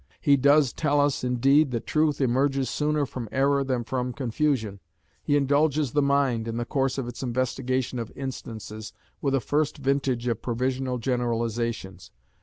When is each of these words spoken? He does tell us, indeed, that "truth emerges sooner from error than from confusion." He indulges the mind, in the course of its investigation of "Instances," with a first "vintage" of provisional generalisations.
He 0.19 0.35
does 0.35 0.73
tell 0.73 0.99
us, 0.99 1.23
indeed, 1.23 1.69
that 1.69 1.85
"truth 1.85 2.19
emerges 2.21 2.71
sooner 2.71 3.05
from 3.05 3.29
error 3.31 3.63
than 3.63 3.83
from 3.83 4.13
confusion." 4.13 4.79
He 5.21 5.37
indulges 5.37 5.91
the 5.91 6.01
mind, 6.01 6.47
in 6.47 6.57
the 6.57 6.65
course 6.65 6.97
of 6.97 7.07
its 7.07 7.21
investigation 7.21 7.99
of 7.99 8.11
"Instances," 8.15 8.93
with 9.21 9.35
a 9.35 9.39
first 9.39 9.77
"vintage" 9.77 10.27
of 10.27 10.41
provisional 10.41 10.97
generalisations. 10.97 12.09